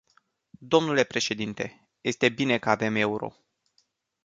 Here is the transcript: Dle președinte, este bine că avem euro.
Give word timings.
Dle 0.49 1.03
președinte, 1.03 1.87
este 2.01 2.29
bine 2.29 2.57
că 2.59 2.69
avem 2.69 2.95
euro. 2.95 3.35